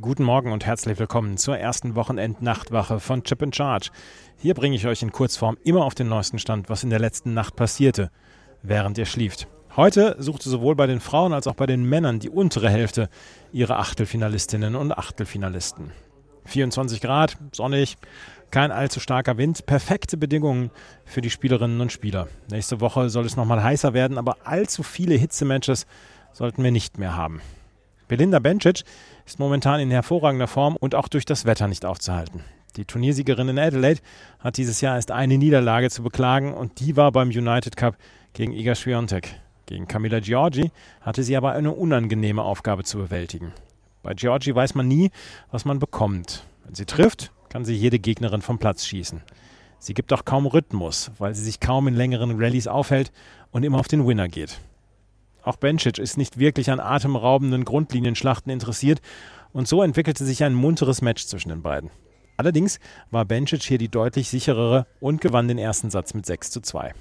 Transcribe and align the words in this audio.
Guten 0.00 0.24
Morgen 0.24 0.52
und 0.52 0.64
herzlich 0.64 0.98
willkommen 0.98 1.36
zur 1.36 1.58
ersten 1.58 1.94
Wochenend-Nachtwache 1.94 2.98
von 2.98 3.24
Chip 3.24 3.42
and 3.42 3.54
Charge. 3.54 3.90
Hier 4.38 4.54
bringe 4.54 4.74
ich 4.74 4.86
euch 4.86 5.02
in 5.02 5.12
Kurzform 5.12 5.58
immer 5.64 5.84
auf 5.84 5.94
den 5.94 6.08
neuesten 6.08 6.38
Stand, 6.38 6.70
was 6.70 6.82
in 6.82 6.88
der 6.88 6.98
letzten 6.98 7.34
Nacht 7.34 7.56
passierte, 7.56 8.10
während 8.62 8.96
ihr 8.96 9.04
schlieft. 9.04 9.48
Heute 9.76 10.16
suchte 10.18 10.48
sowohl 10.48 10.76
bei 10.76 10.86
den 10.86 11.00
Frauen 11.00 11.34
als 11.34 11.46
auch 11.46 11.56
bei 11.56 11.66
den 11.66 11.84
Männern 11.84 12.20
die 12.20 12.30
untere 12.30 12.70
Hälfte 12.70 13.10
ihre 13.52 13.76
Achtelfinalistinnen 13.76 14.76
und 14.76 14.92
Achtelfinalisten. 14.92 15.92
24 16.46 17.02
Grad, 17.02 17.36
sonnig, 17.52 17.98
kein 18.50 18.70
allzu 18.70 18.98
starker 18.98 19.36
Wind, 19.36 19.66
perfekte 19.66 20.16
Bedingungen 20.16 20.70
für 21.04 21.20
die 21.20 21.30
Spielerinnen 21.30 21.82
und 21.82 21.92
Spieler. 21.92 22.28
Nächste 22.50 22.80
Woche 22.80 23.10
soll 23.10 23.26
es 23.26 23.36
nochmal 23.36 23.62
heißer 23.62 23.92
werden, 23.92 24.16
aber 24.16 24.38
allzu 24.44 24.84
viele 24.84 25.16
Hitzematches 25.16 25.86
sollten 26.32 26.64
wir 26.64 26.72
nicht 26.72 26.96
mehr 26.96 27.14
haben. 27.14 27.42
Belinda 28.12 28.40
Bencic 28.40 28.84
ist 29.24 29.38
momentan 29.38 29.80
in 29.80 29.90
hervorragender 29.90 30.46
Form 30.46 30.76
und 30.76 30.94
auch 30.94 31.08
durch 31.08 31.24
das 31.24 31.46
Wetter 31.46 31.66
nicht 31.66 31.86
aufzuhalten. 31.86 32.44
Die 32.76 32.84
Turniersiegerin 32.84 33.48
in 33.48 33.58
Adelaide 33.58 34.02
hat 34.38 34.58
dieses 34.58 34.82
Jahr 34.82 34.96
erst 34.96 35.10
eine 35.10 35.38
Niederlage 35.38 35.88
zu 35.88 36.02
beklagen 36.02 36.52
und 36.52 36.78
die 36.80 36.98
war 36.98 37.10
beim 37.10 37.30
United 37.30 37.74
Cup 37.74 37.96
gegen 38.34 38.52
Iga 38.52 38.74
Swiatek. 38.74 39.40
Gegen 39.64 39.88
Camilla 39.88 40.20
Giorgi 40.20 40.70
hatte 41.00 41.22
sie 41.22 41.38
aber 41.38 41.52
eine 41.52 41.72
unangenehme 41.72 42.42
Aufgabe 42.42 42.84
zu 42.84 42.98
bewältigen. 42.98 43.54
Bei 44.02 44.12
Giorgi 44.12 44.54
weiß 44.54 44.74
man 44.74 44.88
nie, 44.88 45.10
was 45.50 45.64
man 45.64 45.78
bekommt. 45.78 46.44
Wenn 46.66 46.74
sie 46.74 46.84
trifft, 46.84 47.32
kann 47.48 47.64
sie 47.64 47.74
jede 47.74 47.98
Gegnerin 47.98 48.42
vom 48.42 48.58
Platz 48.58 48.84
schießen. 48.84 49.22
Sie 49.78 49.94
gibt 49.94 50.12
auch 50.12 50.26
kaum 50.26 50.44
Rhythmus, 50.44 51.10
weil 51.16 51.34
sie 51.34 51.44
sich 51.44 51.60
kaum 51.60 51.88
in 51.88 51.94
längeren 51.94 52.38
Rallyes 52.38 52.66
aufhält 52.66 53.10
und 53.52 53.62
immer 53.62 53.78
auf 53.78 53.88
den 53.88 54.06
Winner 54.06 54.28
geht. 54.28 54.58
Auch 55.42 55.56
Bencic 55.56 55.98
ist 55.98 56.16
nicht 56.16 56.38
wirklich 56.38 56.70
an 56.70 56.80
atemraubenden 56.80 57.64
Grundlinienschlachten 57.64 58.52
interessiert 58.52 59.00
und 59.52 59.68
so 59.68 59.82
entwickelte 59.82 60.24
sich 60.24 60.44
ein 60.44 60.54
munteres 60.54 61.02
Match 61.02 61.26
zwischen 61.26 61.48
den 61.48 61.62
beiden. 61.62 61.90
Allerdings 62.36 62.78
war 63.10 63.24
Bencic 63.24 63.62
hier 63.62 63.78
die 63.78 63.88
deutlich 63.88 64.28
sicherere 64.28 64.86
und 65.00 65.20
gewann 65.20 65.48
den 65.48 65.58
ersten 65.58 65.90
Satz 65.90 66.14
mit 66.14 66.26
6 66.26 66.50
zu 66.50 66.60
2. 66.60 66.94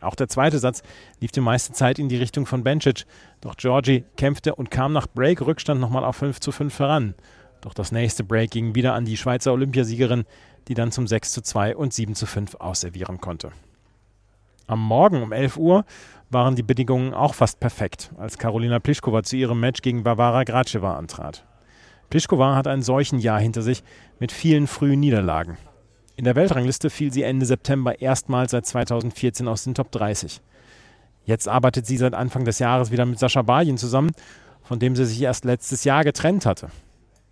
Auch 0.00 0.14
der 0.14 0.28
zweite 0.28 0.58
Satz 0.58 0.82
lief 1.20 1.30
die 1.30 1.40
meiste 1.40 1.72
Zeit 1.72 1.98
in 1.98 2.08
die 2.08 2.16
Richtung 2.16 2.46
von 2.46 2.64
Bencic, 2.64 3.04
doch 3.40 3.56
Georgie 3.56 4.04
kämpfte 4.16 4.54
und 4.54 4.70
kam 4.70 4.92
nach 4.92 5.06
Break-Rückstand 5.06 5.80
nochmal 5.80 6.04
auf 6.04 6.16
5 6.16 6.40
zu 6.40 6.52
5 6.52 6.78
heran. 6.78 7.14
Doch 7.60 7.74
das 7.74 7.92
nächste 7.92 8.24
Break 8.24 8.52
ging 8.52 8.74
wieder 8.74 8.94
an 8.94 9.04
die 9.04 9.18
Schweizer 9.18 9.52
Olympiasiegerin, 9.52 10.24
die 10.68 10.74
dann 10.74 10.92
zum 10.92 11.06
6 11.06 11.32
zu 11.32 11.42
2 11.42 11.76
und 11.76 11.92
7 11.92 12.14
zu 12.14 12.24
5 12.24 12.54
ausservieren 12.54 13.20
konnte. 13.20 13.52
Am 14.70 14.80
Morgen 14.80 15.20
um 15.20 15.32
11 15.32 15.56
Uhr 15.56 15.84
waren 16.30 16.54
die 16.54 16.62
Bedingungen 16.62 17.12
auch 17.12 17.34
fast 17.34 17.58
perfekt, 17.58 18.12
als 18.18 18.38
Karolina 18.38 18.78
Pliskova 18.78 19.24
zu 19.24 19.34
ihrem 19.34 19.58
Match 19.58 19.82
gegen 19.82 20.04
Barbara 20.04 20.44
Graceva 20.44 20.96
antrat. 20.96 21.44
Pliskova 22.08 22.54
hat 22.54 22.68
ein 22.68 22.82
solchen 22.82 23.18
Jahr 23.18 23.40
hinter 23.40 23.62
sich 23.62 23.82
mit 24.20 24.30
vielen 24.30 24.68
frühen 24.68 25.00
Niederlagen. 25.00 25.58
In 26.14 26.22
der 26.22 26.36
Weltrangliste 26.36 26.88
fiel 26.88 27.12
sie 27.12 27.24
Ende 27.24 27.46
September 27.46 28.00
erstmals 28.00 28.52
seit 28.52 28.64
2014 28.64 29.48
aus 29.48 29.64
den 29.64 29.74
Top 29.74 29.90
30. 29.90 30.40
Jetzt 31.24 31.48
arbeitet 31.48 31.86
sie 31.86 31.96
seit 31.96 32.14
Anfang 32.14 32.44
des 32.44 32.60
Jahres 32.60 32.92
wieder 32.92 33.06
mit 33.06 33.18
Sascha 33.18 33.42
Balin 33.42 33.76
zusammen, 33.76 34.12
von 34.62 34.78
dem 34.78 34.94
sie 34.94 35.04
sich 35.04 35.20
erst 35.20 35.44
letztes 35.44 35.82
Jahr 35.82 36.04
getrennt 36.04 36.46
hatte. 36.46 36.68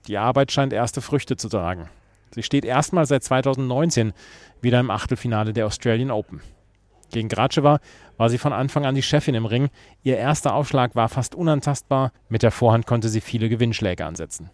Die 0.09 0.19
Arbeit 0.19 0.51
scheint 0.51 0.73
erste 0.73 1.01
Früchte 1.01 1.37
zu 1.37 1.49
tragen. 1.49 1.89
Sie 2.35 2.43
steht 2.43 2.65
erstmals 2.65 3.11
seit 3.11 3.23
2019 3.23 4.13
wieder 4.61 4.81
im 4.81 4.91
Achtelfinale 4.91 5.53
der 5.53 5.67
Australian 5.67 6.11
Open. 6.11 6.43
Gegen 7.11 7.29
Graceva 7.29 7.81
war 8.17 8.29
sie 8.29 8.39
von 8.39 8.53
Anfang 8.53 8.85
an 8.85 8.95
die 8.95 9.03
Chefin 9.03 9.35
im 9.35 9.47
Ring. 9.47 9.69
Ihr 10.03 10.17
erster 10.17 10.55
Aufschlag 10.55 10.95
war 10.95 11.09
fast 11.09 11.35
unantastbar. 11.35 12.13
Mit 12.29 12.43
der 12.43 12.51
Vorhand 12.51 12.87
konnte 12.87 13.09
sie 13.09 13.21
viele 13.21 13.49
Gewinnschläge 13.49 14.05
ansetzen. 14.05 14.51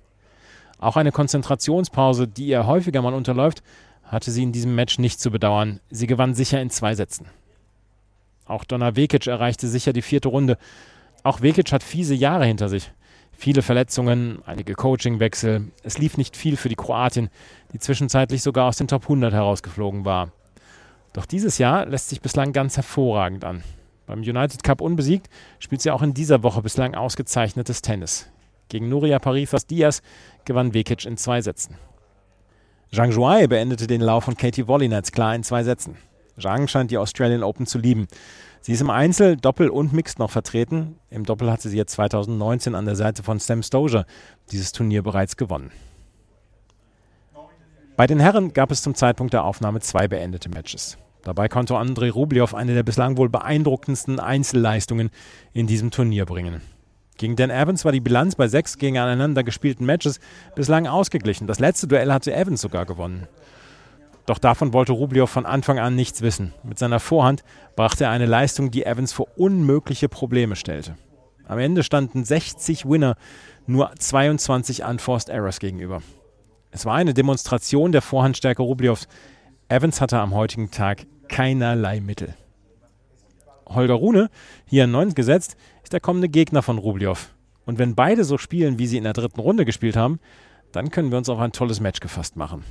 Auch 0.79 0.97
eine 0.97 1.13
Konzentrationspause, 1.13 2.29
die 2.29 2.47
ihr 2.47 2.67
häufiger 2.67 3.03
mal 3.03 3.15
unterläuft, 3.15 3.63
hatte 4.05 4.31
sie 4.31 4.43
in 4.43 4.53
diesem 4.53 4.75
Match 4.75 4.99
nicht 4.99 5.21
zu 5.21 5.31
bedauern. 5.31 5.81
Sie 5.91 6.07
gewann 6.07 6.35
sicher 6.35 6.61
in 6.61 6.71
zwei 6.71 6.95
Sätzen. 6.95 7.27
Auch 8.47 8.65
Donna 8.65 8.97
Vekic 8.97 9.27
erreichte 9.27 9.69
sicher 9.69 9.93
die 9.93 10.03
vierte 10.03 10.29
Runde. 10.29 10.59
Auch 11.23 11.41
Vekic 11.41 11.73
hat 11.73 11.83
fiese 11.83 12.15
Jahre 12.15 12.45
hinter 12.45 12.69
sich. 12.69 12.93
Viele 13.33 13.63
Verletzungen, 13.63 14.41
einige 14.47 14.75
Coachingwechsel. 14.75 15.73
Es 15.83 15.99
lief 15.99 16.17
nicht 16.17 16.37
viel 16.37 16.57
für 16.57 16.69
die 16.69 16.77
Kroatin, 16.77 17.31
die 17.73 17.79
zwischenzeitlich 17.79 18.43
sogar 18.43 18.69
aus 18.69 18.77
den 18.77 18.89
Top 18.89 19.05
100 19.05 19.33
herausgeflogen 19.33 20.05
war. 20.05 20.31
Doch 21.15 21.25
dieses 21.27 21.59
Jahr 21.59 21.87
lässt 21.87 22.11
sich 22.11 22.21
bislang 22.21 22.53
ganz 22.53 22.77
hervorragend 22.77 23.45
an. 23.45 23.63
Beim 24.07 24.19
United 24.19 24.63
Cup 24.63 24.83
unbesiegt 24.83 25.31
spielt 25.61 25.81
sie 25.81 25.91
auch 25.91 26.03
in 26.03 26.13
dieser 26.13 26.43
Woche 26.43 26.61
bislang 26.61 26.95
ausgezeichnetes 26.95 27.81
Tennis. 27.81 28.29
Gegen 28.69 28.89
Nuria 28.89 29.19
Parifas 29.21 29.67
Diaz 29.67 30.03
gewann 30.45 30.75
Vekic 30.75 31.07
in 31.07 31.17
zwei 31.17 31.41
Sätzen. 31.41 31.77
Zhang 32.93 33.13
Zhuai 33.13 33.47
beendete 33.47 33.87
den 33.87 34.01
Lauf 34.01 34.25
von 34.25 34.37
Katie 34.37 34.67
Wollinetz 34.67 35.13
klar 35.13 35.35
in 35.35 35.45
zwei 35.45 35.63
Sätzen. 35.63 35.97
Zhang 36.39 36.67
scheint 36.67 36.91
die 36.91 36.99
Australian 36.99 37.45
Open 37.45 37.67
zu 37.67 37.79
lieben. 37.79 38.09
Sie 38.61 38.73
ist 38.73 38.81
im 38.81 38.91
Einzel, 38.91 39.37
Doppel 39.37 39.69
und 39.69 39.93
Mixed 39.93 40.19
noch 40.19 40.31
vertreten. 40.31 40.99
Im 41.11 41.25
Doppel 41.25 41.51
hatte 41.51 41.69
sie 41.69 41.77
jetzt 41.77 41.93
2019 41.93 42.75
an 42.75 42.87
der 42.87 42.97
Seite 42.97 43.23
von 43.23 43.39
Sam 43.39 43.63
Stoja 43.63 44.05
dieses 44.51 44.73
Turnier 44.73 45.03
bereits 45.03 45.37
gewonnen. 45.37 45.71
Bei 47.97 48.09
den 48.09 48.19
Herren 48.19 48.53
gab 48.53 48.73
es 48.73 48.83
zum 48.83 48.97
Zeitpunkt 48.97 49.35
der 49.35 49.45
Aufnahme 49.45 49.79
zwei 49.79 50.09
beendete 50.09 50.49
Matches. 50.49 50.99
Dabei 51.23 51.49
konnte 51.49 51.77
Andrei 51.77 52.11
Rublev 52.11 52.53
eine 52.53 52.75
der 52.75 52.83
bislang 52.83 53.17
wohl 53.17 53.29
beeindruckendsten 53.29 54.19
Einzelleistungen 54.19 55.11
in 55.53 55.69
diesem 55.69 55.93
Turnier 55.93 56.27
bringen. 56.27 56.61
Gegen 57.19 57.37
Dan 57.37 57.51
Evans 57.51 57.85
war 57.85 57.93
die 57.93 58.01
Bilanz 58.01 58.35
bei 58.35 58.49
sechs 58.49 58.79
gegeneinander 58.79 59.45
gespielten 59.45 59.87
Matches 59.87 60.19
bislang 60.57 60.89
ausgeglichen. 60.89 61.47
Das 61.47 61.61
letzte 61.61 61.87
Duell 61.87 62.13
hatte 62.13 62.35
Evans 62.35 62.61
sogar 62.61 62.85
gewonnen. 62.85 63.29
Doch 64.27 64.39
davon 64.39 64.73
wollte 64.73 64.93
Rublev 64.93 65.31
von 65.31 65.47
Anfang 65.47 65.79
an 65.79 65.95
nichts 65.95 66.21
wissen. 66.21 66.53
Mit 66.65 66.81
seiner 66.81 66.99
Vorhand 66.99 67.45
brachte 67.77 68.05
er 68.05 68.11
eine 68.11 68.27
Leistung, 68.27 68.73
die 68.73 68.85
Evans 68.85 69.13
vor 69.13 69.29
unmögliche 69.37 70.09
Probleme 70.09 70.57
stellte. 70.57 70.97
Am 71.47 71.61
Ende 71.61 71.85
standen 71.85 72.25
60 72.25 72.89
Winner 72.89 73.15
nur 73.69 73.93
22 73.97 74.83
Unforced 74.83 75.29
Errors 75.29 75.61
gegenüber. 75.61 76.03
Es 76.75 76.85
war 76.85 76.97
eine 76.97 77.15
Demonstration 77.15 77.93
der 77.93 78.03
Vorhandstärke 78.03 78.61
Rublevs. 78.61 79.07
Evans 79.69 80.01
hatte 80.01 80.19
am 80.19 80.35
heutigen 80.35 80.73
Tag 80.73 81.07
keinerlei 81.29 82.01
Mittel. 82.01 82.35
Holger 83.67 83.95
Rune, 83.95 84.29
hier 84.67 84.89
neu 84.89 85.07
gesetzt, 85.07 85.57
ist 85.85 85.93
der 85.93 86.01
kommende 86.01 86.29
Gegner 86.29 86.63
von 86.63 86.79
Rublev. 86.79 87.29
Und 87.65 87.79
wenn 87.79 87.95
beide 87.95 88.25
so 88.25 88.39
spielen, 88.39 88.77
wie 88.77 88.89
sie 88.89 88.97
in 88.97 89.05
der 89.05 89.13
dritten 89.13 89.39
Runde 89.39 89.65
gespielt 89.65 89.95
haben, 89.95 90.19
dann 90.73 90.91
können 90.91 91.13
wir 91.13 91.19
uns 91.19 91.29
auf 91.29 91.39
ein 91.39 91.53
tolles 91.53 91.79
Match 91.79 92.01
gefasst 92.01 92.35
machen. 92.35 92.65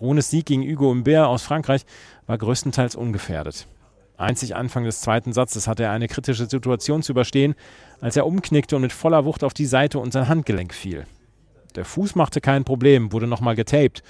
Runes 0.00 0.30
Sieg 0.30 0.46
gegen 0.46 0.62
Hugo 0.62 0.88
Humbert 0.88 1.26
aus 1.26 1.42
Frankreich 1.42 1.84
war 2.26 2.38
größtenteils 2.38 2.96
ungefährdet. 2.96 3.68
Einzig 4.16 4.56
Anfang 4.56 4.84
des 4.84 5.02
zweiten 5.02 5.34
Satzes 5.34 5.68
hatte 5.68 5.82
er 5.82 5.90
eine 5.90 6.08
kritische 6.08 6.46
Situation 6.46 7.02
zu 7.02 7.12
überstehen, 7.12 7.54
als 8.00 8.16
er 8.16 8.24
umknickte 8.26 8.76
und 8.76 8.82
mit 8.82 8.94
voller 8.94 9.26
Wucht 9.26 9.44
auf 9.44 9.52
die 9.52 9.66
Seite 9.66 9.98
und 9.98 10.14
sein 10.14 10.28
Handgelenk 10.28 10.72
fiel. 10.72 11.04
Der 11.74 11.84
Fuß 11.84 12.14
machte 12.14 12.40
kein 12.40 12.64
Problem, 12.64 13.12
wurde 13.12 13.26
nochmal 13.26 13.56
getaped, 13.56 14.02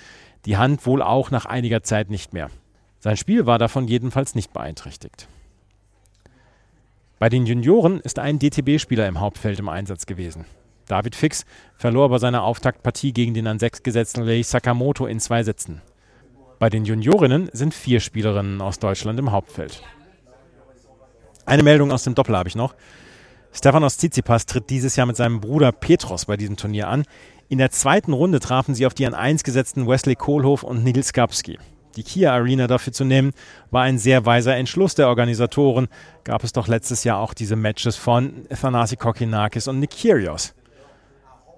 die 0.44 0.56
Hand 0.56 0.86
wohl 0.86 1.02
auch 1.02 1.30
nach 1.30 1.46
einiger 1.46 1.82
Zeit 1.82 2.10
nicht 2.10 2.32
mehr. 2.32 2.50
Sein 2.98 3.16
Spiel 3.16 3.46
war 3.46 3.58
davon 3.58 3.88
jedenfalls 3.88 4.34
nicht 4.34 4.52
beeinträchtigt. 4.52 5.28
Bei 7.18 7.28
den 7.28 7.46
Junioren 7.46 8.00
ist 8.00 8.18
ein 8.18 8.38
DTB-Spieler 8.38 9.06
im 9.06 9.20
Hauptfeld 9.20 9.58
im 9.60 9.68
Einsatz 9.68 10.06
gewesen. 10.06 10.44
David 10.88 11.14
Fix 11.14 11.44
verlor 11.76 12.08
bei 12.08 12.18
seiner 12.18 12.42
Auftaktpartie 12.42 13.12
gegen 13.12 13.34
den 13.34 13.46
an 13.46 13.58
sechs 13.58 13.82
gesetzten 13.82 14.22
Lei 14.22 14.42
Sakamoto 14.42 15.06
in 15.06 15.20
zwei 15.20 15.42
Sätzen. 15.44 15.80
Bei 16.58 16.68
den 16.68 16.84
Juniorinnen 16.84 17.48
sind 17.52 17.74
vier 17.74 18.00
Spielerinnen 18.00 18.60
aus 18.60 18.78
Deutschland 18.78 19.18
im 19.18 19.32
Hauptfeld. 19.32 19.82
Eine 21.44 21.62
Meldung 21.62 21.90
aus 21.92 22.04
dem 22.04 22.14
Doppel 22.14 22.36
habe 22.36 22.48
ich 22.48 22.56
noch. 22.56 22.74
Stefanos 23.52 23.98
Tsitsipas 23.98 24.46
tritt 24.46 24.70
dieses 24.70 24.96
Jahr 24.96 25.06
mit 25.06 25.16
seinem 25.16 25.40
Bruder 25.40 25.72
Petros 25.72 26.24
bei 26.26 26.36
diesem 26.36 26.56
Turnier 26.56 26.88
an. 26.88 27.04
In 27.52 27.58
der 27.58 27.70
zweiten 27.70 28.14
Runde 28.14 28.40
trafen 28.40 28.74
sie 28.74 28.86
auf 28.86 28.94
die 28.94 29.06
an 29.06 29.12
1 29.12 29.44
gesetzten 29.44 29.86
Wesley 29.86 30.16
Kohlhoff 30.16 30.62
und 30.62 30.84
Nils 30.84 31.12
Gapski. 31.12 31.58
Die 31.96 32.02
Kia 32.02 32.32
Arena 32.32 32.66
dafür 32.66 32.94
zu 32.94 33.04
nehmen, 33.04 33.32
war 33.70 33.82
ein 33.82 33.98
sehr 33.98 34.24
weiser 34.24 34.56
Entschluss 34.56 34.94
der 34.94 35.08
Organisatoren. 35.08 35.88
Gab 36.24 36.44
es 36.44 36.54
doch 36.54 36.66
letztes 36.66 37.04
Jahr 37.04 37.18
auch 37.18 37.34
diese 37.34 37.54
Matches 37.54 37.96
von 37.96 38.46
Thanasi 38.48 38.96
Kokinakis 38.96 39.68
und 39.68 39.80
Nick 39.80 39.90
Kyrgios. 39.90 40.54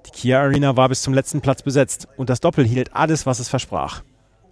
Die 0.06 0.10
Kia 0.10 0.40
Arena 0.40 0.76
war 0.76 0.88
bis 0.88 1.00
zum 1.00 1.14
letzten 1.14 1.40
Platz 1.40 1.62
besetzt 1.62 2.08
und 2.16 2.28
das 2.28 2.40
Doppel 2.40 2.66
hielt 2.66 2.92
alles, 2.96 3.24
was 3.24 3.38
es 3.38 3.48
versprach. 3.48 4.02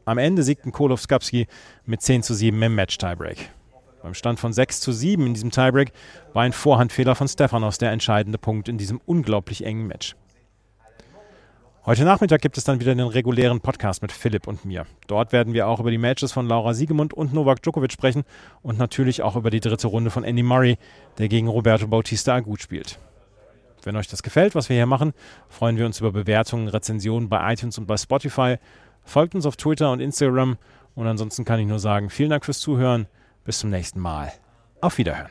Am 0.04 0.18
Ende 0.18 0.44
siegten 0.44 0.70
Kolow 0.70 1.00
Skapski 1.00 1.48
mit 1.84 2.02
10 2.02 2.22
zu 2.22 2.34
7 2.34 2.62
im 2.62 2.76
Match-Tiebreak. 2.76 3.50
Beim 4.00 4.14
Stand 4.14 4.38
von 4.38 4.52
6 4.52 4.78
zu 4.78 4.92
7 4.92 5.26
in 5.26 5.34
diesem 5.34 5.50
Tiebreak 5.50 5.90
war 6.34 6.44
ein 6.44 6.52
Vorhandfehler 6.52 7.16
von 7.16 7.26
Stefanos 7.26 7.78
der 7.78 7.90
entscheidende 7.90 8.38
Punkt 8.38 8.68
in 8.68 8.78
diesem 8.78 9.00
unglaublich 9.06 9.64
engen 9.64 9.88
Match. 9.88 10.14
Heute 11.84 12.04
Nachmittag 12.04 12.40
gibt 12.40 12.56
es 12.56 12.62
dann 12.62 12.78
wieder 12.78 12.94
den 12.94 13.08
regulären 13.08 13.60
Podcast 13.60 14.02
mit 14.02 14.12
Philipp 14.12 14.46
und 14.46 14.64
mir. 14.64 14.86
Dort 15.08 15.32
werden 15.32 15.52
wir 15.52 15.66
auch 15.66 15.80
über 15.80 15.90
die 15.90 15.98
Matches 15.98 16.30
von 16.30 16.46
Laura 16.46 16.74
Siegemund 16.74 17.12
und 17.12 17.34
Novak 17.34 17.60
Djokovic 17.60 17.90
sprechen 17.90 18.22
und 18.62 18.78
natürlich 18.78 19.22
auch 19.22 19.34
über 19.34 19.50
die 19.50 19.58
dritte 19.58 19.88
Runde 19.88 20.10
von 20.10 20.22
Andy 20.22 20.44
Murray, 20.44 20.78
der 21.18 21.26
gegen 21.26 21.48
Roberto 21.48 21.88
Bautista 21.88 22.38
gut 22.38 22.62
spielt. 22.62 23.00
Wenn 23.82 23.96
euch 23.96 24.06
das 24.06 24.22
gefällt, 24.22 24.54
was 24.54 24.68
wir 24.68 24.76
hier 24.76 24.86
machen, 24.86 25.12
freuen 25.48 25.76
wir 25.76 25.84
uns 25.84 25.98
über 25.98 26.12
Bewertungen, 26.12 26.68
Rezensionen 26.68 27.28
bei 27.28 27.52
iTunes 27.52 27.78
und 27.78 27.86
bei 27.86 27.96
Spotify. 27.96 28.58
Folgt 29.02 29.34
uns 29.34 29.44
auf 29.44 29.56
Twitter 29.56 29.90
und 29.90 29.98
Instagram 29.98 30.58
und 30.94 31.06
ansonsten 31.08 31.44
kann 31.44 31.58
ich 31.58 31.66
nur 31.66 31.80
sagen, 31.80 32.10
vielen 32.10 32.30
Dank 32.30 32.44
fürs 32.44 32.60
Zuhören. 32.60 33.08
Bis 33.44 33.58
zum 33.58 33.70
nächsten 33.70 33.98
Mal. 33.98 34.32
Auf 34.80 34.98
Wiederhören. 34.98 35.30